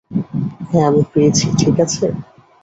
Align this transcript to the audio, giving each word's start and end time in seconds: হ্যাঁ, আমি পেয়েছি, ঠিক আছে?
হ্যাঁ, 0.69 0.85
আমি 0.89 1.03
পেয়েছি, 1.13 1.45
ঠিক 1.59 1.75
আছে? 1.85 2.05